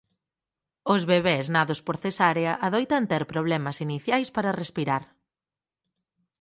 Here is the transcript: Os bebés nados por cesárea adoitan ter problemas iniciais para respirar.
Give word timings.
Os 0.93 1.01
bebés 1.11 1.45
nados 1.55 1.79
por 1.85 1.95
cesárea 2.03 2.53
adoitan 2.67 3.03
ter 3.11 3.23
problemas 3.33 3.77
iniciais 3.87 4.29
para 4.35 4.55
respirar. 4.61 5.03